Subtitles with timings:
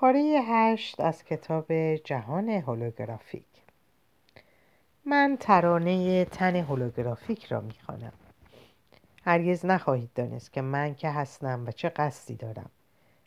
[0.00, 3.44] پاره هشت از کتاب جهان هولوگرافیک.
[5.04, 8.12] من ترانه تن هولوگرافیک را می‌خوانم.
[9.24, 12.70] هرگز نخواهید دانست که من که هستم و چه قصدی دارم.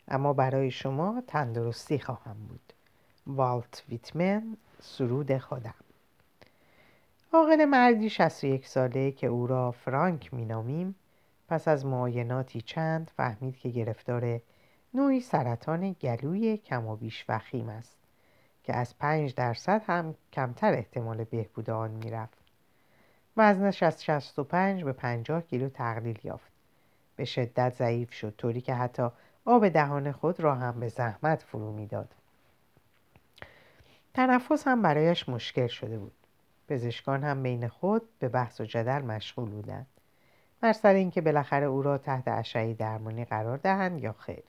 [0.08, 2.72] اما برای شما تندرستی خواهم بود.
[3.26, 5.74] والت ویتمن سرود خودم.
[7.32, 10.94] عاقل مردی 61 ساله که او را فرانک مینامیم
[11.48, 14.40] پس از معایناتی چند فهمید که گرفتار
[14.96, 17.96] نوعی سرطان گلوی کم و بیش وخیم است
[18.62, 22.38] که از پنج درصد هم کمتر احتمال بهبود آن می‌رفت.
[23.36, 26.52] وزنش از 65 به 50 کیلو تقلیل یافت.
[27.16, 29.08] به شدت ضعیف شد طوری که حتی
[29.44, 32.14] آب دهان خود را هم به زحمت فرو می‌داد.
[34.14, 36.12] تنفس هم برایش مشکل شده بود.
[36.68, 39.86] پزشکان هم بین خود به بحث و جدل مشغول بودند.
[40.60, 44.44] بر سر اینکه بالاخره او را تحت اشعه درمانی قرار دهند یا خیر.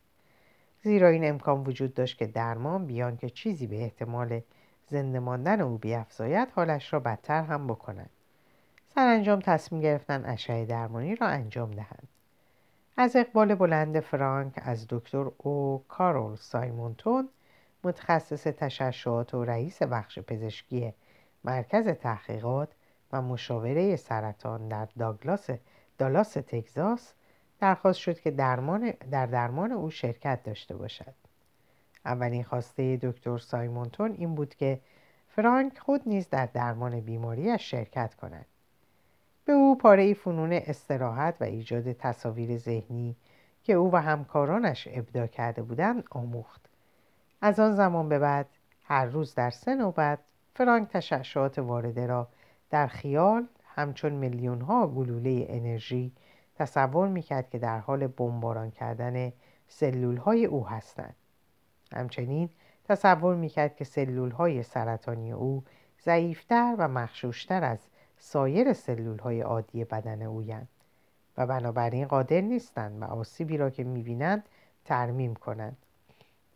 [0.85, 4.41] زیرا این امکان وجود داشت که درمان بیان که چیزی به احتمال
[4.89, 8.10] زنده ماندن او بیافزاید حالش را بدتر هم بکند
[8.95, 12.07] سرانجام تصمیم گرفتن اشعه درمانی را انجام دهند.
[12.98, 17.29] از اقبال بلند فرانک از دکتر او کارول سایمونتون
[17.84, 20.93] متخصص تشعشعات و رئیس بخش پزشکی
[21.43, 22.70] مرکز تحقیقات
[23.12, 25.49] و مشاوره سرطان در داگلاس
[25.98, 27.13] دالاس تگزاس
[27.66, 31.13] درخواست شد که درمان در درمان او شرکت داشته باشد.
[32.05, 34.80] اولین خواسته دکتر سایمونتون این بود که
[35.27, 38.46] فرانک خود نیز در درمان بیماریش شرکت کند.
[39.46, 43.16] به او پاره فنون استراحت و ایجاد تصاویر ذهنی
[43.63, 46.70] که او و همکارانش ابدا کرده بودند آموخت.
[47.41, 48.48] از آن زمان به بعد
[48.84, 50.20] هر روز در سه نوبت
[50.55, 52.27] فرانک تشعشعات وارده را
[52.70, 56.12] در خیال همچون میلیون ها گلوله انرژی
[56.55, 59.34] تصور می‌کرد که در حال بمباران کردن
[59.67, 61.15] سلول های او هستند.
[61.93, 62.49] همچنین
[62.84, 65.63] تصور می‌کرد که سلول های سرطانی او
[66.03, 67.79] ضعیفتر و مخشوشتر از
[68.17, 70.67] سایر سلول های عادی بدن اویند
[71.38, 74.44] و بنابراین قادر نیستند و آسیبی را که می‌بینند
[74.85, 75.77] ترمیم کنند.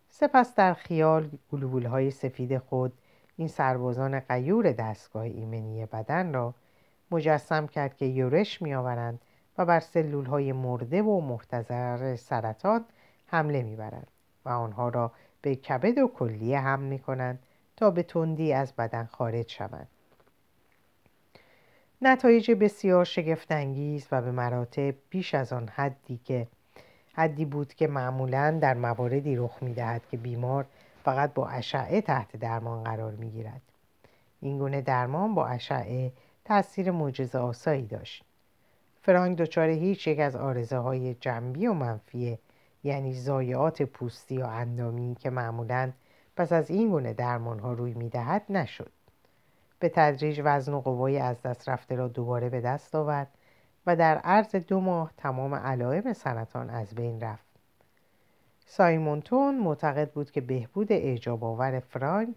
[0.10, 2.94] سپس در خیال گلوبول های سفید خود
[3.38, 6.54] این سربازان قیور دستگاه ایمنی بدن را
[7.12, 9.22] مجسم کرد که یورش میآورند
[9.60, 12.86] و بر سلول های مرده و محتضر سرطان
[13.28, 14.08] حمله می‌برند
[14.46, 15.12] و آنها را
[15.42, 17.40] به کبد و کلیه حمل می کنند
[17.78, 19.88] تا به تندی از بدن خارج شوند
[22.02, 26.48] نتایج بسیار شگفتانگیز و به مراتب بیش از آن حدی که
[27.14, 30.66] حدی بود که معمولا در مواردی رخ می‌دهد که بیمار
[31.04, 33.62] فقط با اشعه تحت درمان قرار می گیرد.
[34.42, 36.12] این گونه درمان با اشعه
[36.46, 38.24] تاثیر معجزه آسایی داشت
[39.10, 42.40] فرانک دچار هیچ یک از آرزه های جنبی و منفی
[42.84, 45.92] یعنی زایعات پوستی و اندامی که معمولا
[46.36, 48.92] پس از این گونه درمان ها روی می دهد نشد.
[49.80, 53.28] به تدریج وزن و قوای از دست رفته را دوباره به دست آورد
[53.86, 57.50] و در عرض دو ماه تمام علائم سرطان از بین رفت.
[58.66, 62.36] سایمونتون معتقد بود که بهبود اعجاب آور فرانک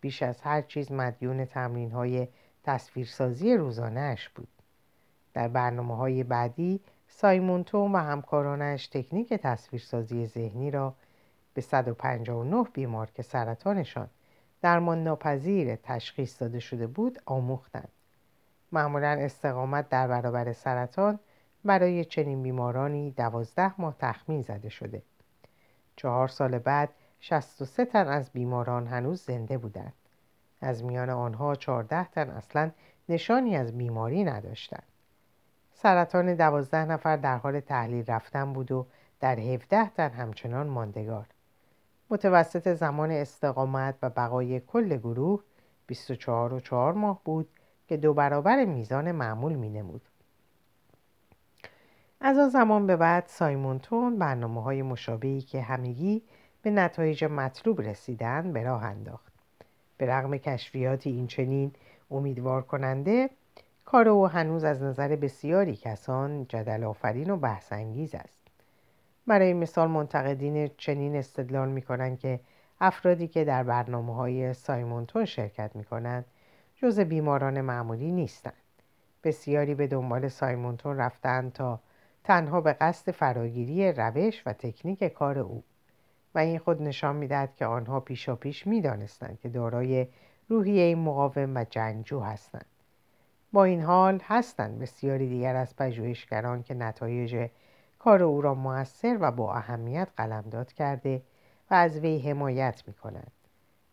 [0.00, 2.28] بیش از هر چیز مدیون تمرین های
[2.64, 4.57] تصویرسازی روزانهش بود.
[5.38, 10.94] در برنامه های بعدی سایمونتون و همکارانش تکنیک تصویرسازی ذهنی را
[11.54, 14.08] به 159 بیمار که سرطانشان
[14.62, 17.88] درمان ناپذیر تشخیص داده شده بود آموختند.
[18.72, 21.18] معمولا استقامت در برابر سرطان
[21.64, 25.02] برای چنین بیمارانی دوازده ماه تخمین زده شده.
[25.96, 26.88] چهار سال بعد
[27.20, 29.94] 63 تن از بیماران هنوز زنده بودند.
[30.60, 32.70] از میان آنها 14 تن اصلا
[33.08, 34.87] نشانی از بیماری نداشتند.
[35.82, 38.86] سرطان دوازده نفر در حال تحلیل رفتن بود و
[39.20, 41.26] در 17 تن همچنان ماندگار
[42.10, 45.42] متوسط زمان استقامت و بقای کل گروه
[45.86, 47.48] 24 و 4 ماه بود
[47.88, 50.02] که دو برابر میزان معمول می نمود.
[52.20, 56.22] از آن زمان به بعد سایمونتون برنامه های مشابهی که همگی
[56.62, 59.32] به نتایج مطلوب رسیدن به راه انداخت.
[59.96, 61.72] به رغم کشفیات این چنین
[62.10, 63.30] امیدوار کننده
[63.90, 68.40] کار او هنوز از نظر بسیاری کسان جدل آفرین و بحث انگیز است.
[69.26, 72.40] برای مثال منتقدین چنین استدلال می کنند که
[72.80, 76.24] افرادی که در برنامه های سایمونتون شرکت می کنند
[76.76, 78.52] جز بیماران معمولی نیستند.
[79.24, 81.80] بسیاری به دنبال سایمونتون رفتند تا
[82.24, 85.62] تنها به قصد فراگیری روش و تکنیک کار او
[86.34, 90.06] و این خود نشان می‌دهد که آنها پیشا پیش می‌دانستند که دارای
[90.48, 92.66] روحیه مقاوم و جنگجو هستند
[93.52, 97.48] با این حال هستند بسیاری دیگر از پژوهشگران که نتایج
[97.98, 101.22] کار او را موثر و با اهمیت قلمداد کرده
[101.70, 103.32] و از وی حمایت می کند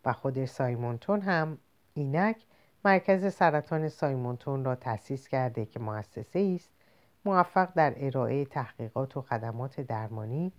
[0.04, 1.58] و خود سایمونتون هم
[1.94, 2.36] اینک
[2.84, 6.70] مرکز سرطان سایمونتون را تأسیس کرده که مؤسسه است
[7.24, 10.52] موفق در ارائه تحقیقات و خدمات درمانی.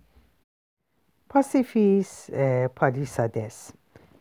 [1.28, 2.30] پاسیفیس
[2.76, 3.72] پالیسادس.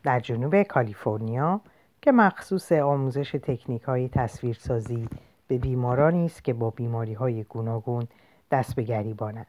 [0.03, 1.61] در جنوب کالیفرنیا
[2.07, 5.09] که مخصوص آموزش تکنیک های تصویرسازی
[5.47, 8.07] به بیمارانی است که با بیماری های گوناگون
[8.51, 9.47] دست به گریبانند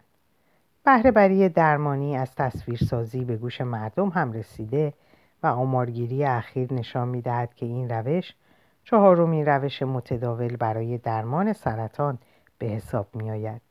[0.85, 4.93] بهره درمانی از تصویرسازی به گوش مردم هم رسیده
[5.43, 8.35] و آمارگیری اخیر نشان می‌دهد که این روش
[8.85, 12.19] چهارمین روش متداول برای درمان سرطان
[12.59, 13.63] به حساب می آید.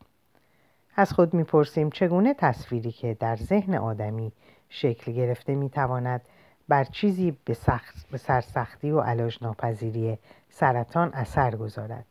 [0.96, 4.32] از خود می‌پرسیم چگونه تصویری که در ذهن آدمی
[4.70, 6.22] شکل گرفته می‌تواند
[6.68, 10.18] بر چیزی به, سخت، به سرسختی و علاج ناپذیری
[10.50, 12.06] سرطان اثر گذارد.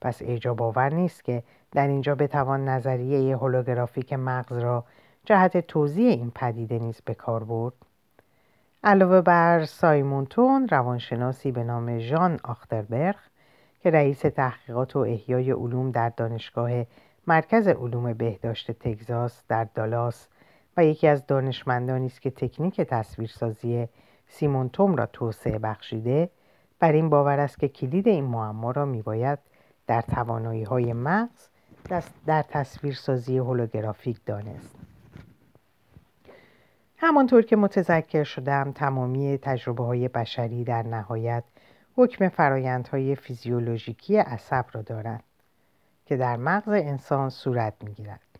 [0.00, 1.42] پس ایجاب آور نیست که
[1.72, 4.84] در اینجا بتوان نظریه هولوگرافیک مغز را
[5.24, 7.74] جهت توضیح این پدیده نیز به کار برد.
[8.84, 13.16] علاوه بر سایمونتون روانشناسی به نام ژان آختربرگ
[13.82, 16.70] که رئیس تحقیقات و احیای علوم در دانشگاه
[17.26, 20.28] مرکز علوم بهداشت تگزاس در دالاس
[20.76, 23.88] و یکی از دانشمندانی است که تکنیک تصویرسازی
[24.28, 26.30] سیمونتوم را توسعه بخشیده.
[26.78, 29.38] بر این باور است که کلید این معما را میباید
[29.86, 31.48] در توانایی های مغز
[32.26, 34.76] در تصویرسازی هولوگرافیک دانست.
[36.96, 41.44] همانطور که متذکر شدم تمامی تجربه های بشری در نهایت
[41.96, 45.24] حکم فرایندهای فیزیولوژیکی عصب را دارند
[46.06, 48.31] که در مغز انسان صورت می‌گیرد.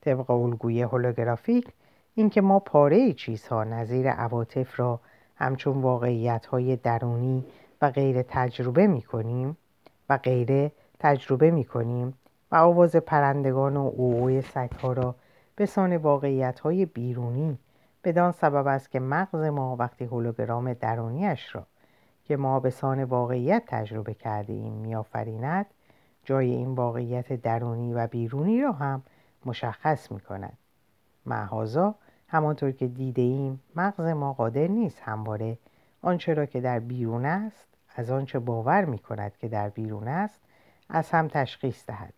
[0.00, 1.68] طبق الگوی هولوگرافیک
[2.14, 5.00] اینکه ما پاره چیزها نظیر عواطف را
[5.36, 7.44] همچون واقعیت های درونی
[7.82, 9.56] و غیر تجربه می کنیم
[10.08, 12.14] و غیره تجربه می کنیم
[12.52, 15.14] و آواز پرندگان و اوعوی سگها را
[15.56, 17.58] به سان واقعیت های بیرونی
[18.04, 21.66] بدان سبب است که مغز ما وقتی هولوگرام درونیش را
[22.24, 25.66] که ما به سان واقعیت تجربه کرده ایم میآفریند
[26.24, 29.02] جای این واقعیت درونی و بیرونی را هم
[29.46, 30.58] مشخص می کند
[31.26, 31.94] معهازا
[32.28, 35.58] همانطور که دیده ایم مغز ما قادر نیست همواره
[36.02, 40.40] آنچه را که در بیرون است از آنچه باور می کند که در بیرون است
[40.88, 42.14] از هم تشخیص دهد.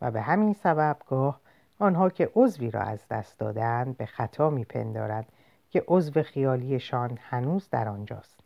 [0.00, 1.40] و به همین سبب گاه
[1.78, 5.26] آنها که عضوی را از دست دادند به خطا میپندارند
[5.70, 8.40] که عضو خیالیشان هنوز در آنجاست.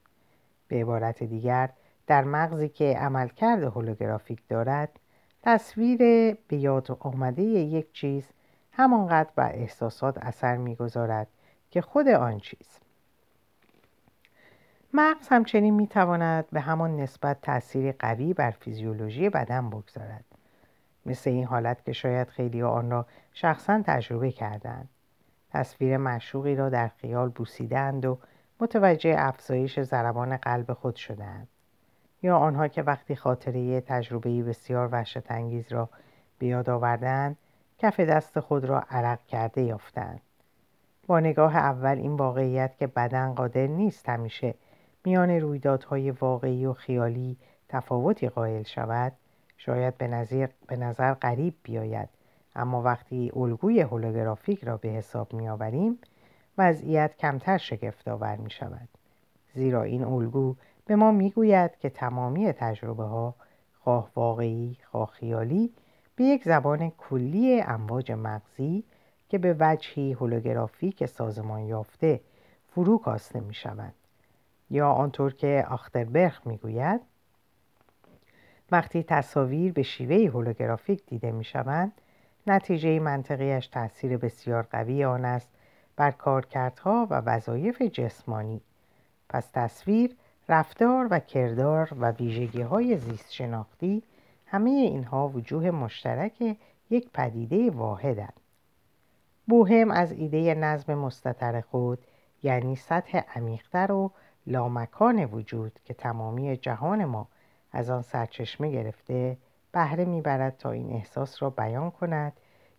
[0.69, 1.71] به عبارت دیگر
[2.07, 4.99] در مغزی که عملکرد هولوگرافیک دارد
[5.43, 5.99] تصویر
[6.49, 8.25] به یاد آمده یک چیز
[8.73, 11.27] همانقدر بر احساسات اثر می‌گذارد
[11.71, 12.79] که خود آن چیز.
[14.95, 20.25] مغز همچنین می‌تواند به همان نسبت تأثیر قوی بر فیزیولوژی بدن بگذارد.
[21.07, 24.89] مثل این حالت که شاید خیلی آن را شخصا تجربه کردند.
[25.51, 28.19] تصویر مشوقی را در خیال بوسیدند و
[28.61, 31.49] متوجه افزایش ضربان قلب خود شدند.
[32.23, 35.89] یا آنها که وقتی خاطره تجربه بسیار وحشت انگیز را
[36.39, 36.69] به یاد
[37.79, 40.21] کف دست خود را عرق کرده یافتند.
[41.07, 44.55] با نگاه اول این واقعیت که بدن قادر نیست همیشه
[45.05, 47.37] میان رویدادهای واقعی و خیالی
[47.69, 49.13] تفاوتی قائل شود
[49.57, 52.09] شاید به, نظر, به نظر غریب بیاید.
[52.57, 55.99] اما وقتی الگوی هولوگرافیک را به حساب میآوریم
[56.59, 58.89] وضعیت کمتر شگفتآور می شود
[59.55, 63.35] زیرا این الگو به ما می‌گوید که تمامی تجربه ها
[63.81, 65.73] خواه واقعی خواه خیالی
[66.17, 68.85] به یک زبان کلی امواج مغزی
[69.29, 72.21] که به وجهی هولوگرافیک سازمان یافته
[72.69, 73.95] فرو کاسته می شود
[74.71, 77.01] یا آنطور که آختربرگ می‌گوید
[78.71, 81.93] وقتی تصاویر به شیوه هولوگرافیک دیده می شوند
[82.47, 85.49] نتیجه منطقیش تاثیر بسیار قوی آن است
[85.97, 88.61] بر کارکردها و وظایف جسمانی.
[89.29, 90.17] پس تصویر
[90.49, 94.03] رفتار و کردار و ویژگی های زیست شناختی
[94.47, 96.57] همه اینها وجوه مشترک
[96.91, 98.41] یک پدیده واحدند
[99.49, 101.99] بوهم از ایده نظم مستطر خود
[102.43, 104.11] یعنی سطح عمیقتر و
[104.47, 107.29] لامکان وجود که تمامی جهان ما
[107.73, 109.37] از آن سرچشمه گرفته
[109.73, 112.33] بهره می‌برد تا این احساس را بیان کند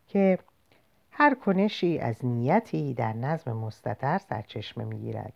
[0.07, 0.39] که
[1.11, 5.33] هر کنشی از نیتی در نظم مستطر سرچشمه می‌گیرد.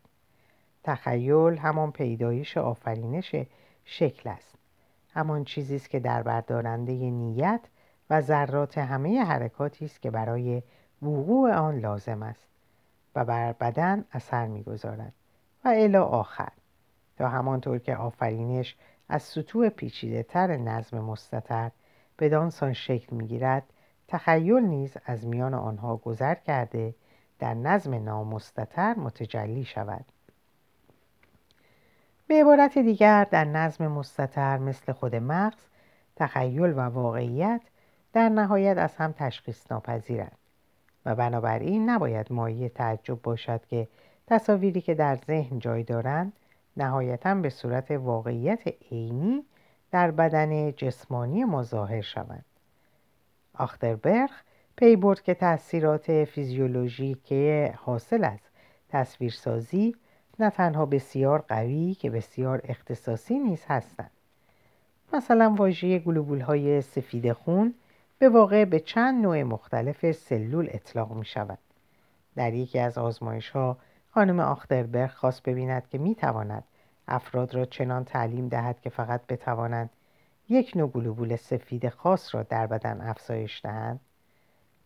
[0.88, 3.36] تخیل همان پیدایش آفرینش
[3.86, 4.56] شکل است.
[5.10, 7.62] همان چیزی است که در بردارنده نیت
[8.10, 10.64] و ذرات همه حرکاتی است که برای
[11.02, 12.48] وقوع آن لازم است
[13.16, 15.14] و بر بدن اثر می‌گذارد
[15.66, 16.52] و الی آخر.
[17.18, 18.76] تا همانطور که آفرینش
[19.10, 21.72] از سطوح پیچیده تر نظم مستطر
[22.18, 23.64] به دانسان شکل می‌گیرد
[24.08, 26.96] تخیل نیز از میان آنها گذر کرده
[27.40, 30.06] در نظم نامستتر متجلی شود.
[32.28, 35.64] به عبارت دیگر در نظم مستتر مثل خود مغز
[36.16, 37.62] تخیل و واقعیت
[38.14, 40.38] در نهایت از هم تشخیص ناپذیرند.
[41.06, 43.88] و بنابراین نباید مایه تعجب باشد که
[44.28, 46.34] تصاویری که در ذهن جای دارند
[46.78, 49.44] نهایتا به صورت واقعیت عینی
[49.92, 52.46] در بدن جسمانی ما ظاهر شوند.
[53.54, 54.30] آختربرگ
[54.76, 58.40] پی برد که تاثیرات فیزیولوژیکی حاصل از
[58.90, 59.96] تصویرسازی
[60.40, 64.12] نه تنها بسیار قوی که بسیار اختصاصی نیز هستند
[65.14, 67.74] مثلا واژه گلوبول های سفید خون
[68.20, 71.58] به واقع به چند نوع مختلف سلول اطلاق می شود.
[72.36, 73.78] در یکی از آزمایش ها
[74.12, 76.64] خانم آختربرگ خواست ببیند که می تواند
[77.08, 79.90] افراد را چنان تعلیم دهد که فقط بتوانند
[80.50, 84.00] یک نوع گلوبول سفید خاص را در بدن افزایش دهند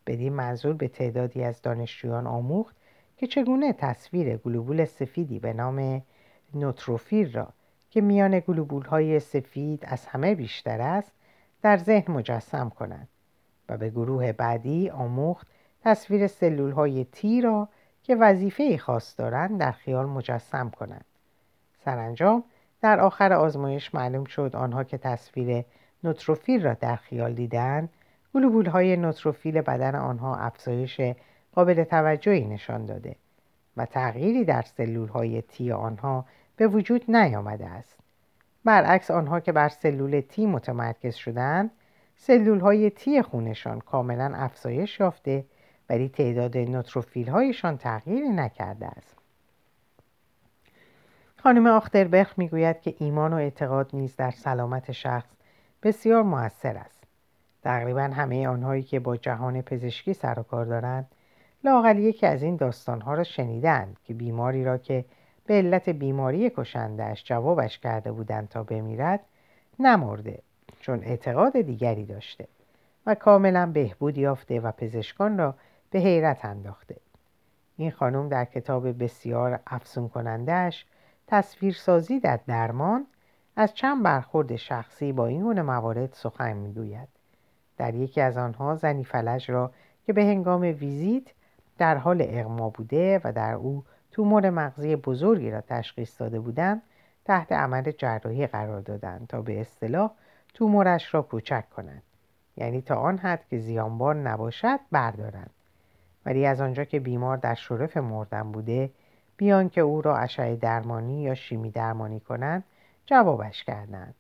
[0.07, 2.75] بدین منظور به تعدادی از دانشجویان آموخت
[3.21, 6.01] که چگونه تصویر گلوبول سفیدی به نام
[6.53, 7.47] نوتروفیل را
[7.89, 11.11] که میان گلوبول های سفید از همه بیشتر است
[11.61, 13.07] در ذهن مجسم کنند
[13.69, 15.47] و به گروه بعدی آموخت
[15.83, 17.69] تصویر سلول های تی را
[18.03, 21.05] که وظیفه خاص دارند در خیال مجسم کنند.
[21.85, 22.43] سرانجام
[22.81, 25.65] در آخر آزمایش معلوم شد آنها که تصویر
[26.03, 27.89] نوتروفیل را در خیال دیدند
[28.33, 31.01] گلوبول های نوتروفیل بدن آنها افزایش
[31.55, 33.15] قابل توجهی نشان داده
[33.77, 37.97] و تغییری در سلول های تی آنها به وجود نیامده است.
[38.65, 41.71] برعکس آنها که بر سلول تی متمرکز شدند
[42.15, 45.45] سلول های تی خونشان کاملا افزایش یافته
[45.89, 49.17] ولی تعداد نوتروفیل هایشان تغییری نکرده است.
[51.37, 55.29] خانم آختربرخ می‌گوید که ایمان و اعتقاد نیز در سلامت شخص
[55.83, 57.03] بسیار موثر است.
[57.63, 61.07] تقریبا همه آنهایی که با جهان پزشکی سر و کار دارند
[61.63, 65.05] لاقل یکی از این داستانها را شنیدند که بیماری را که
[65.45, 69.19] به علت بیماری کشندهش جوابش کرده بودند تا بمیرد
[69.79, 70.39] نمرده
[70.79, 72.47] چون اعتقاد دیگری داشته
[73.05, 75.55] و کاملا بهبود یافته و پزشکان را
[75.91, 76.95] به حیرت انداخته.
[77.77, 80.85] این خانم در کتاب بسیار افسون کنندهش
[81.27, 83.07] تصویرسازی در درمان
[83.55, 87.07] از چند برخورد شخصی با این گونه موارد سخن می‌گوید.
[87.77, 89.71] در یکی از آنها زنی فلج را
[90.05, 91.23] که به هنگام ویزیت
[91.81, 96.81] در حال اغما بوده و در او تومور مغزی بزرگی را تشخیص داده بودند
[97.25, 100.11] تحت عمل جراحی قرار دادند تا به اصطلاح
[100.53, 102.03] تومورش را کوچک کنند.
[102.57, 105.49] یعنی تا آن حد که زیانبار نباشد بردارند.
[106.25, 108.91] ولی از آنجا که بیمار در شرف مردن بوده
[109.37, 112.63] بیان که او را اشعه درمانی یا شیمی درمانی کنند
[113.05, 114.15] جوابش کردند.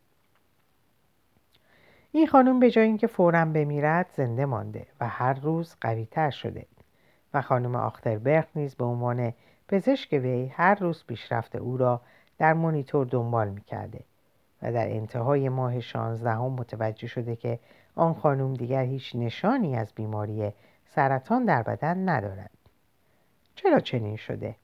[2.11, 6.65] این خانم به جای اینکه فورا بمیرد زنده مانده و هر روز قویتر شده.
[7.33, 9.33] و خانم آختربرگ نیز به عنوان
[9.67, 12.01] پزشک وی هر روز پیشرفت او را
[12.37, 13.99] در مونیتور دنبال می‌کرده
[14.61, 17.59] و در انتهای ماه شانزدهم متوجه شده که
[17.95, 20.51] آن خانم دیگر هیچ نشانی از بیماری
[20.85, 22.51] سرطان در بدن ندارد.
[23.55, 24.55] چرا چنین شده؟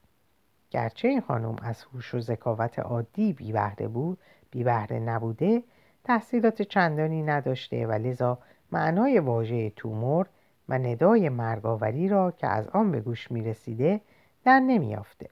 [0.70, 4.18] گرچه این خانم از هوش و ذکاوت عادی بی بهره بود
[4.52, 5.64] بی بهره نبوده
[6.04, 8.38] تحصیلات چندانی نداشته و لذا
[8.72, 10.28] معنای واژه تومور
[10.70, 14.02] و ندای مرگاوری را که از آن به گوش می رسیده
[14.44, 15.30] در نمیافته.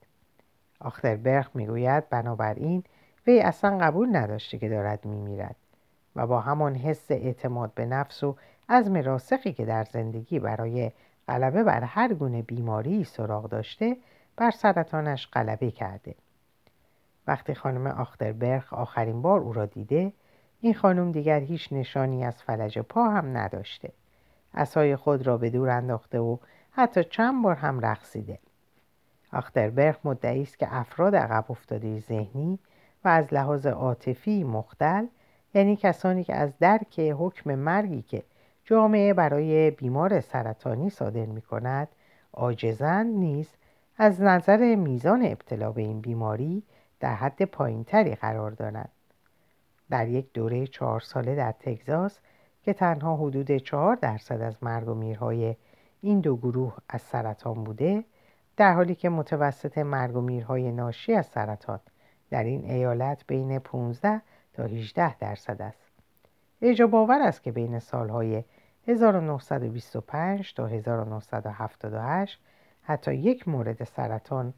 [0.80, 2.84] آختربرگ می‌گوید بنابراین
[3.28, 5.56] وی اصلا قبول نداشته که دارد میمیرد
[6.16, 8.36] و با همان حس اعتماد به نفس و
[8.70, 10.92] عزم راسخی که در زندگی برای
[11.28, 13.98] غلبه بر هر گونه بیماری سراغ داشته
[14.38, 16.16] بر سرطانش غلبه کرده
[17.28, 20.14] وقتی خانم آختربرگ آخرین بار او را دیده
[20.62, 23.92] این خانم دیگر هیچ نشانی از فلج پا هم نداشته
[24.56, 26.38] اسای خود را به دور انداخته و
[26.72, 28.40] حتی چند بار هم رقصیده.
[29.34, 32.60] آختربرگ مدعی است که افراد عقب افتاده ذهنی
[33.06, 35.06] و از لحاظ عاطفی مختل
[35.54, 38.24] یعنی کسانی که از درک حکم مرگی که
[38.66, 41.88] جامعه برای بیمار سرطانی صادر می کند
[42.34, 43.50] عاجزند نیز
[43.98, 46.64] از نظر میزان ابتلا به این بیماری
[47.00, 48.92] در حد پایینتری قرار دارند.
[49.90, 52.20] در یک دوره چهار ساله در تگزاس
[52.66, 55.56] که تنها حدود چهار درصد از مرگ و میرهای
[56.02, 58.04] این دو گروه از سرطان بوده
[58.58, 61.80] در حالی که متوسط مرگ و میرهای ناشی از سرطان
[62.30, 64.22] در این ایالت بین 15
[64.54, 65.92] تا 18 درصد است.
[66.62, 68.44] اعجاب باور است که بین سالهای
[68.88, 72.40] 1925 تا 1978
[72.82, 74.54] حتی یک مورد سرطان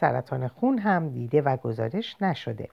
[0.00, 2.68] سرطان خون هم دیده و گزارش نشده.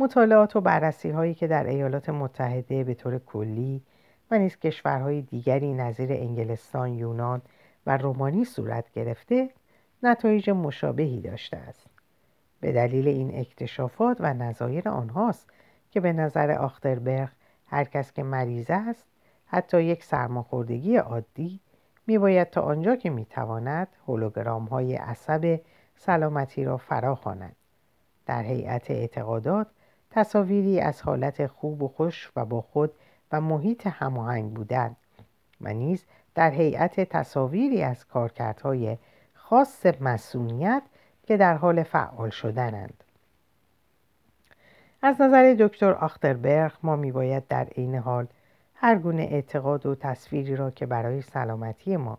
[0.00, 3.82] مطالعات و بررسی هایی که در ایالات متحده به طور کلی
[4.30, 7.42] و نیز کشورهای دیگری نظیر انگلستان، یونان
[7.86, 9.50] و رومانی صورت گرفته
[10.02, 11.86] نتایج مشابهی داشته است.
[12.60, 15.50] به دلیل این اکتشافات و نظایر آنهاست
[15.90, 17.28] که به نظر آختربرگ
[17.66, 19.06] هر کس که مریض است
[19.46, 21.60] حتی یک سرماخوردگی عادی
[22.06, 25.60] میباید تا آنجا که می‌تواند هولوگرام های عصب
[25.96, 27.56] سلامتی را فرا خواند
[28.26, 29.66] در هیئت اعتقادات
[30.10, 32.92] تصاویری از حالت خوب و خوش و با خود
[33.32, 34.96] و محیط هماهنگ بودن
[35.60, 38.98] و نیز در هیئت تصاویری از کارکردهای
[39.34, 40.82] خاص مسئولیت
[41.22, 43.04] که در حال فعال شدنند.
[45.02, 48.26] از نظر دکتر آختربرگ ما میباید در عین حال
[48.74, 52.18] هر گونه اعتقاد و تصویری را که برای سلامتی ما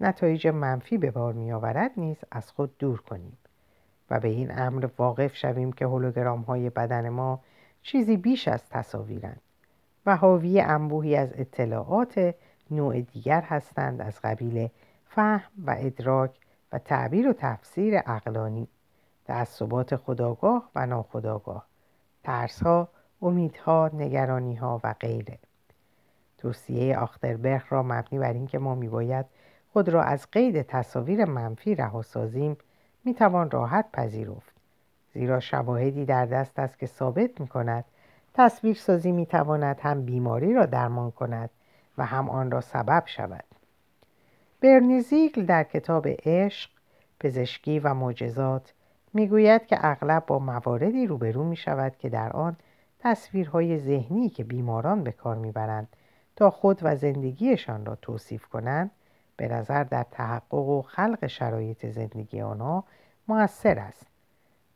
[0.00, 3.38] نتایج منفی به بار میآورد نیز از خود دور کنیم.
[4.12, 7.40] و به این امر واقف شویم که هولوگرام های بدن ما
[7.82, 9.40] چیزی بیش از تصاویرند
[10.06, 12.34] و حاوی انبوهی از اطلاعات
[12.70, 14.68] نوع دیگر هستند از قبیل
[15.04, 16.30] فهم و ادراک
[16.72, 18.68] و تعبیر و تفسیر اقلانی
[19.24, 21.66] تعصبات خداگاه و ناخداگاه
[22.24, 22.88] ترسها
[23.22, 25.38] امیدها نگرانیها و غیره.
[26.38, 29.26] توصیه آختربرگ را مبنی بر اینکه ما میباید
[29.72, 32.56] خود را از قید تصاویر منفی رها سازیم
[33.04, 34.52] می‌توان راحت پذیرفت.
[35.14, 37.84] زیرا شواهدی در دست است که ثابت می‌کند
[38.34, 41.50] تصویرسازی می‌تواند هم بیماری را درمان کند
[41.98, 43.44] و هم آن را سبب شود.
[44.60, 46.70] برنیزیگل در کتاب عشق
[47.20, 48.74] پزشکی و معجزات
[49.14, 52.56] می‌گوید که اغلب با مواردی روبرو می شود که در آن
[52.98, 55.88] تصویرهای ذهنی که بیماران به کار می‌برند
[56.36, 58.90] تا خود و زندگیشان را توصیف کنند
[59.42, 62.84] به نظر در تحقق و خلق شرایط زندگی آنها
[63.28, 64.06] موثر است.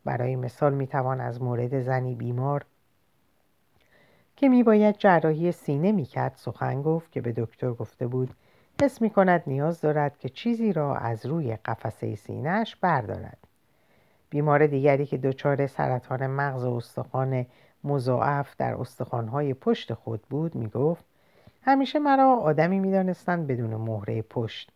[0.04, 2.64] برای مثال می‌توان از مورد زنی بیمار
[4.36, 8.34] که میباید جراحی سینه می‌کرد سخن گفت که به دکتر گفته بود
[8.82, 13.38] حس می کند نیاز دارد که چیزی را از روی قفسه سینهش بردارد.
[14.30, 17.46] بیمار دیگری که دچار سرطان مغز و استخوان
[17.84, 21.04] مضاعف در استخوانهای پشت خود بود می گفت
[21.66, 24.70] همیشه مرا آدمی می دانستند بدون مهره پشت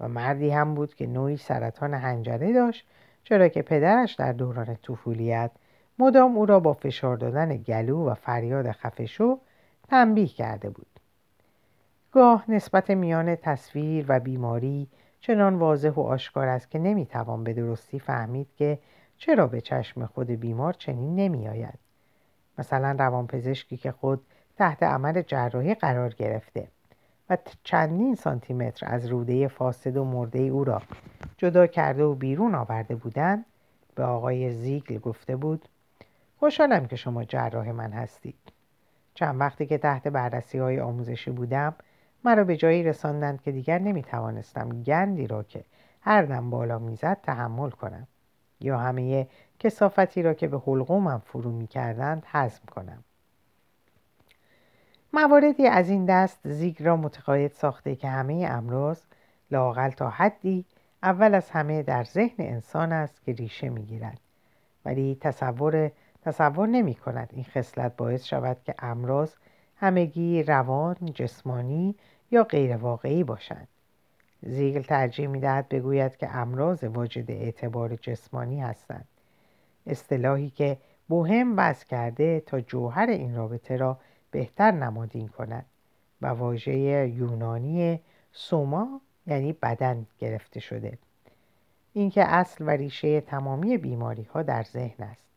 [0.00, 2.86] و مردی هم بود که نوعی سرطان هنجره داشت
[3.24, 5.50] چرا که پدرش در دوران طفولیت
[5.98, 9.38] مدام او را با فشار دادن گلو و فریاد خفشو
[9.88, 11.00] تنبیه کرده بود.
[12.12, 14.88] گاه نسبت میان تصویر و بیماری
[15.20, 18.78] چنان واضح و آشکار است که نمی‌توان به درستی فهمید که
[19.16, 21.78] چرا به چشم خود بیمار چنین نمیآید.
[22.58, 24.22] مثلا روانپزشکی که خود
[24.60, 26.68] تحت عمل جراحی قرار گرفته
[27.30, 30.82] و چندین سانتیمتر از روده فاسد و مرده او را
[31.36, 33.44] جدا کرده و بیرون آورده بودند
[33.94, 35.68] به آقای زیگل گفته بود
[36.36, 38.38] خوشحالم که شما جراح من هستید.
[39.14, 41.74] چند وقتی که تحت بررسی های آموزشی بودم
[42.24, 45.64] مرا به جایی رساندند که دیگر نمی توانستم گندی را که
[46.00, 48.06] هر دم بالا می‌زد تحمل کنم
[48.60, 53.04] یا همه کسافتی را که به حلقومم فرو می کردند حزم کنم.
[55.12, 59.00] مواردی از این دست زیگ را متقاعد ساخته که همه امراض
[59.50, 60.64] لاقل تا حدی
[61.02, 64.20] اول از همه در ذهن انسان است که ریشه می‌گیرد
[64.84, 65.90] ولی تصور
[66.22, 69.32] تصور نمی کند این خصلت باعث شود که امراض
[69.76, 71.94] همگی روان، جسمانی
[72.30, 73.68] یا غیر واقعی باشند.
[74.42, 79.08] زیگل ترجیح می دهد بگوید که امراض واجد اعتبار جسمانی هستند.
[79.86, 83.98] اصطلاحی که بوهم وضع کرده تا جوهر این رابطه را
[84.30, 85.64] بهتر نمادین کند
[86.22, 88.00] و واژه یونانی
[88.32, 90.98] سوما یعنی بدن گرفته شده.
[91.92, 95.30] اینکه اصل و ریشه تمامی بیماری ها در ذهن است.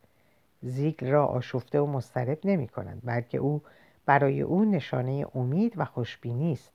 [0.62, 3.62] زیگل را آشفته و مضطرب نمی کند بلکه او
[4.06, 6.72] برای او نشانه امید و خوشبینی است.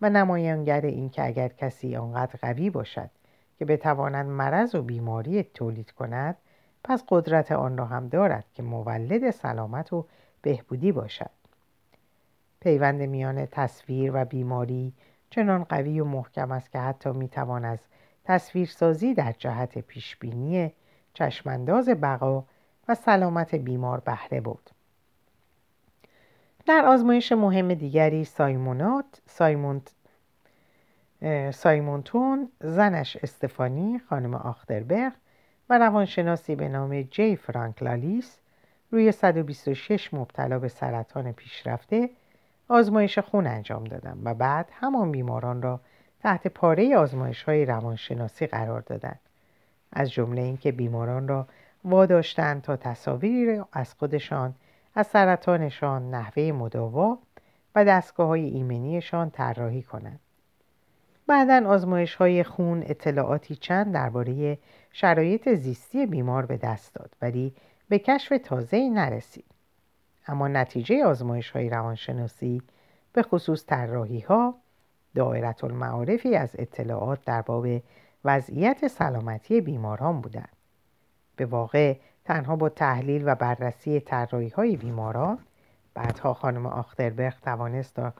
[0.00, 3.10] و نمایانگر اینکه اگر کسی آنقدر قوی باشد
[3.58, 6.36] که بتواند مرض و بیماری تولید کند
[6.84, 10.06] پس قدرت آن را هم دارد که مولد سلامت و
[10.42, 11.30] بهبودی باشد.
[12.64, 14.92] پیوند میان تصویر و بیماری
[15.30, 17.78] چنان قوی و محکم است که حتی می‌توان از
[18.24, 20.72] تصویرسازی در جهت پیشبینی
[21.14, 22.44] چشمانداز بقا
[22.88, 24.70] و سلامت بیمار بهره بود
[26.66, 29.94] در آزمایش مهم دیگری سایمونات سایمونت
[31.50, 35.12] سایمونتون زنش استفانی خانم آختربرگ
[35.70, 38.38] و روانشناسی به نام جی فرانکلالیس
[38.90, 42.10] روی 126 مبتلا به سرطان پیشرفته
[42.68, 45.80] آزمایش خون انجام دادم و بعد همان بیماران را
[46.20, 49.20] تحت پاره آزمایش های روانشناسی قرار دادند
[49.92, 51.46] از جمله اینکه بیماران را
[51.84, 54.54] واداشتند تا تصاویری از خودشان
[54.94, 57.18] از سرطانشان نحوه مداوا
[57.74, 60.20] و دستگاه های ایمنیشان طراحی کنند.
[61.26, 64.58] بعدا آزمایش های خون اطلاعاتی چند درباره
[64.92, 67.54] شرایط زیستی بیمار به دست داد ولی
[67.88, 69.53] به کشف تازه نرسید.
[70.26, 72.62] اما نتیجه آزمایش های روانشناسی
[73.12, 74.54] به خصوص طراحی ها
[75.14, 77.66] دائرت المعارفی از اطلاعات در باب
[78.24, 80.56] وضعیت سلامتی بیماران بودند.
[81.36, 85.38] به واقع تنها با تحلیل و بررسی طراحی های بیماران
[85.94, 88.12] بعدها خانم آختربرگ توانست تا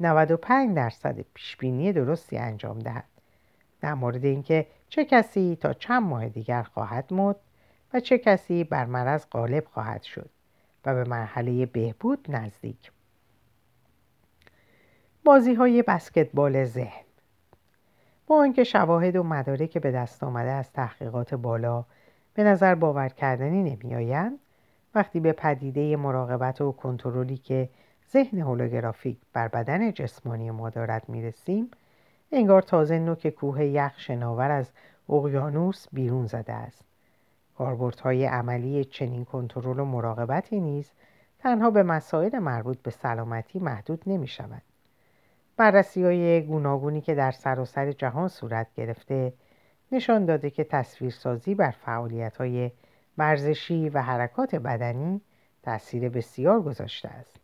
[0.00, 3.04] 95 درصد پیشبینی درستی انجام دهد.
[3.80, 7.36] در مورد اینکه چه کسی تا چند ماه دیگر خواهد مرد
[7.94, 10.30] و چه کسی بر مرض غالب خواهد شد.
[10.84, 12.92] و به مرحله بهبود نزدیک.
[15.24, 17.04] بازی های بسکتبال ذهن.
[18.26, 21.84] با آنکه شواهد و مدارک به دست آمده از تحقیقات بالا
[22.34, 24.38] به نظر باور کردنی نمیآیند
[24.94, 27.68] وقتی به پدیده مراقبت و کنترلی که
[28.12, 31.70] ذهن هولوگرافیک بر بدن جسمانی ما دارد می‌رسیم
[32.32, 34.70] انگار تازه نوک کوه یخ شناور از
[35.08, 36.91] اقیانوس بیرون زده است.
[37.58, 40.92] کاربردهای عملی چنین کنترل و مراقبتی نیز
[41.38, 44.62] تنها به مسائل مربوط به سلامتی محدود نمی شود.
[45.56, 49.32] بررسی های گوناگونی که در سراسر جهان صورت گرفته
[49.92, 52.70] نشان داده که تصویرسازی بر فعالیت های
[53.18, 55.20] ورزشی و حرکات بدنی
[55.62, 57.40] تاثیر بسیار گذاشته است.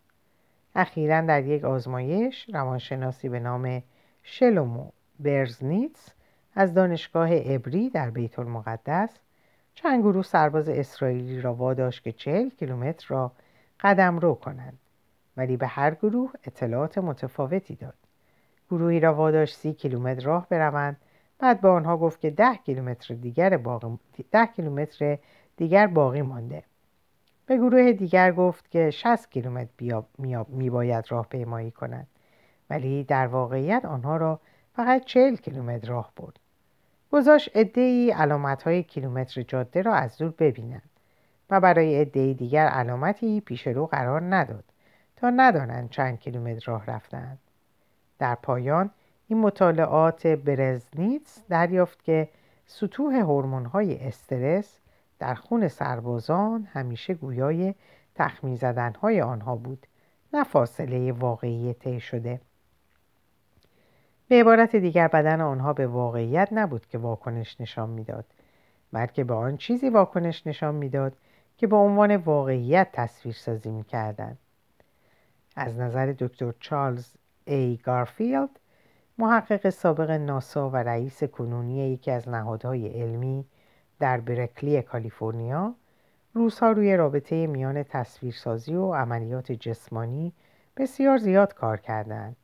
[0.74, 3.82] اخیرا در یک آزمایش روانشناسی به نام
[4.22, 4.90] شلومو
[5.20, 6.08] برزنیتس
[6.54, 9.10] از دانشگاه ابری در بیت المقدس
[9.82, 13.32] چند گروه سرباز اسرائیلی را واداشت که چهل کیلومتر را
[13.80, 14.78] قدم رو کنند.
[15.36, 17.94] ولی به هر گروه اطلاعات متفاوتی داد.
[18.70, 20.96] گروهی را واداشت سی کیلومتر راه بروند.
[21.38, 23.98] بعد به آنها گفت که ده کیلومتر دیگر باقی,
[24.30, 25.18] ده کیلومتر
[25.56, 26.62] دیگر باقی مانده.
[27.46, 30.02] به گروه دیگر گفت که 60 کیلومتر
[30.48, 32.06] می باید راه پیمایی کنند.
[32.70, 34.40] ولی در واقعیت آنها را
[34.72, 36.38] فقط 40 کیلومتر راه برد.
[37.12, 37.50] گذاشت
[38.10, 40.90] علامت های کیلومتر جاده را از دور ببینند
[41.50, 44.64] و برای ای دیگر علامتی پیش رو قرار نداد
[45.16, 47.38] تا ندانند چند کیلومتر راه رفتند.
[48.18, 48.90] در پایان
[49.28, 52.28] این مطالعات برزنیتس دریافت که
[52.66, 53.20] سطوح
[53.72, 54.78] های استرس
[55.18, 57.74] در خون سربازان همیشه گویای
[58.14, 59.86] تخمی زدنهای آنها بود
[60.32, 62.40] نه فاصله واقعی طی شده.
[64.28, 68.24] به عبارت دیگر بدن آنها به واقعیت نبود که واکنش نشان می‌داد
[68.92, 71.16] بلکه به آن چیزی واکنش نشان می‌داد
[71.56, 74.38] که به عنوان واقعیت تصویر سازی می‌کردند.
[75.56, 77.14] از نظر دکتر چارلز
[77.44, 78.50] ای گارفیلد
[79.18, 83.44] محقق سابق ناسا و رئیس کنونی یکی از نهادهای علمی
[83.98, 85.74] در برکلی کالیفرنیا
[86.34, 90.32] روزها روی رابطه میان تصویرسازی و عملیات جسمانی
[90.76, 92.36] بسیار زیاد کار کردند.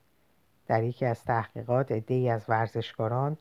[0.66, 3.36] در یکی از تحقیقات عدهای از ورزشکاران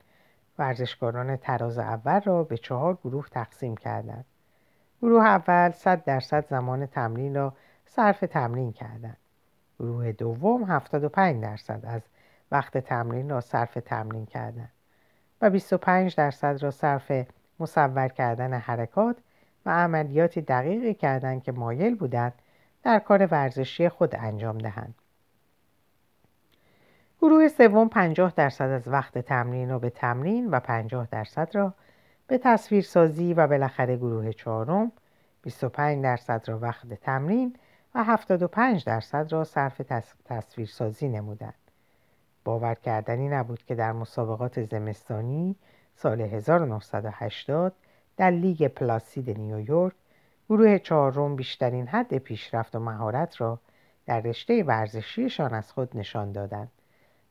[0.59, 4.25] ورزشکاران تراز اول را به چهار گروه تقسیم کردند.
[5.01, 7.53] گروه اول 100 درصد زمان تمرین را
[7.85, 9.17] صرف تمرین کردند.
[9.79, 12.01] گروه دوم 75 درصد از
[12.51, 14.71] وقت تمرین را صرف تمرین کردند
[15.41, 17.11] و 25 درصد را صرف
[17.59, 19.17] مصور کردن حرکات
[19.65, 22.33] و عملیاتی دقیقی کردند که مایل بودند
[22.83, 24.95] در کار ورزشی خود انجام دهند.
[27.23, 31.73] گروه سوم 50 درصد از وقت تمرین را به تمرین و 50 درصد را
[32.27, 34.91] به تصویرسازی و بالاخره گروه چهارم
[35.41, 37.55] 25 درصد را وقت تمرین
[37.95, 39.81] و 75 درصد را صرف
[40.25, 41.53] تصویرسازی نمودند.
[42.43, 45.55] باور کردنی نبود که در مسابقات زمستانی
[45.95, 47.73] سال 1980
[48.17, 49.93] در لیگ پلاسید نیویورک
[50.49, 53.59] گروه چهارم بیشترین حد پیشرفت و مهارت را
[54.05, 56.71] در رشته ورزشیشان از خود نشان دادند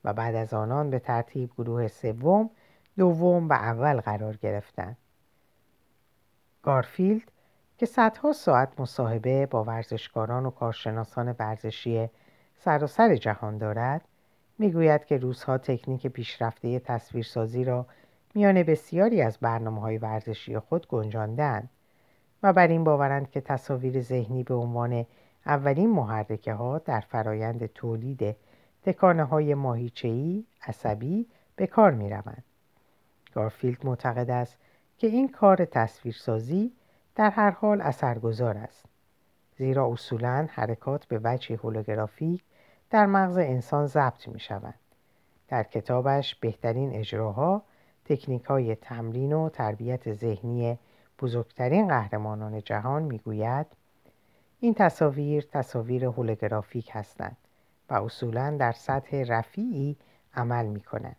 [0.04, 2.50] و بعد از آنان به ترتیب گروه سوم،
[2.98, 4.96] دوم و اول قرار گرفتند.
[6.62, 7.30] گارفیلد
[7.78, 12.08] که صدها ساعت مصاحبه با ورزشکاران و کارشناسان ورزشی
[12.56, 14.02] سراسر جهان دارد
[14.58, 17.86] می‌گوید که روزها تکنیک پیشرفته تصویرسازی را
[18.34, 21.70] میان بسیاری از برنامه های ورزشی خود گنجاندند
[22.42, 25.06] و بر این باورند که تصاویر ذهنی به عنوان
[25.46, 28.36] اولین محرکه ها در فرایند تولید
[28.82, 32.44] تکانه های ماهیچهی عصبی به کار می روند.
[33.34, 34.56] گارفیلد معتقد است
[34.98, 36.72] که این کار تصویرسازی
[37.14, 38.84] در هر حال اثرگذار است
[39.56, 42.42] زیرا اصولا حرکات به وجه هولوگرافیک
[42.90, 44.78] در مغز انسان ضبط می شوند.
[45.48, 47.62] در کتابش بهترین اجراها
[48.04, 50.78] تکنیک های تمرین و تربیت ذهنی
[51.20, 53.66] بزرگترین قهرمانان جهان می‌گوید
[54.60, 57.36] این تصاویر تصاویر هولوگرافیک هستند
[57.90, 59.96] و اصولا در سطح رفیعی
[60.34, 61.16] عمل می کنند.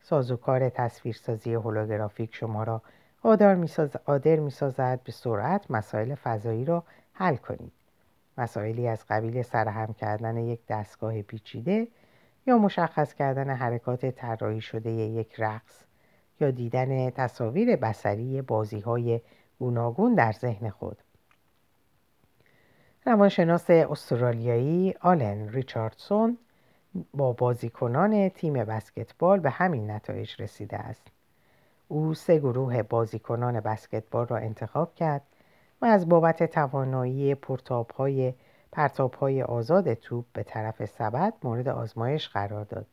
[0.00, 2.82] سازوکار تصویرسازی هولوگرافیک شما را
[4.04, 7.72] قادر می‌سازد به سرعت مسائل فضایی را حل کنید
[8.38, 11.88] مسائلی از قبیل سرهم کردن یک دستگاه پیچیده
[12.46, 15.84] یا مشخص کردن حرکات طراحی شده یک رقص
[16.40, 19.20] یا دیدن تصاویر بسری بازی های
[19.58, 20.98] گوناگون در ذهن خود
[23.06, 26.38] روانشناس استرالیایی آلن ریچاردسون
[27.14, 31.02] با بازیکنان تیم بسکتبال به همین نتایج رسیده است.
[31.88, 35.22] او سه گروه بازیکنان بسکتبال را انتخاب کرد
[35.80, 38.34] و از بابت توانایی پرتابهای
[38.72, 42.86] پرتابهای آزاد توپ به طرف سبد مورد آزمایش قرار داد.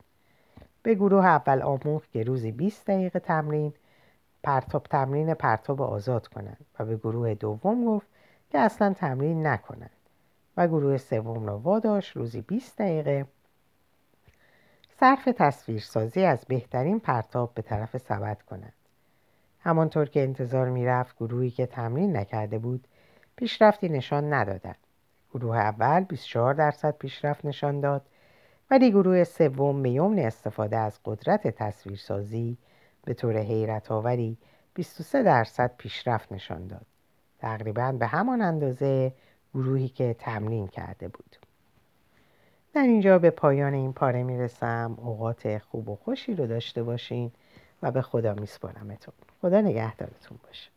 [0.84, 3.74] به گروه اول آموخت که روزی 20 دقیقه تمرین
[4.43, 8.08] پرتاب تمرین پرتاب آزاد کنند و به گروه دوم گفت
[8.52, 9.99] که اصلا تمرین نکنند.
[10.60, 13.26] و گروه سوم را واداشت روزی 20 دقیقه.
[15.00, 18.74] صرف تصویرسازی از بهترین پرتاب به طرف سبد کنند
[19.60, 22.88] همانطور که انتظار می‌رفت گروهی که تمرین نکرده بود
[23.36, 24.78] پیشرفتی نشان ندادند.
[25.34, 28.02] گروه اول 24 درصد پیشرفت نشان داد
[28.72, 32.58] ولی گروه سوم به یمن استفاده از قدرت تصویرسازی
[33.06, 34.38] به طور حیرت آوری
[34.74, 36.86] 23 درصد پیشرفت نشان داد.
[37.39, 39.13] تقریبا به همان اندازه
[39.54, 41.36] گروهی که تمرین کرده بود.
[42.74, 44.98] در اینجا به پایان این پاره می‌رسم.
[44.98, 47.32] اوقات خوب و خوشی رو داشته باشین
[47.84, 49.14] و به خدا میسپارمتون.
[49.42, 50.70] خدا نگهدارتون باشه.